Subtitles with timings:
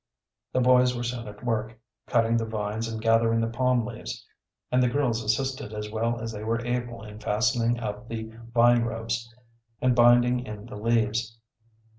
[0.51, 4.25] The boys were soon at work, cutting the vines and gathering the palm leaves,
[4.71, 8.81] and the girls assisted as well as they were able in fastening up the vine
[8.81, 9.31] ropes
[9.79, 11.37] and binding in the leaves.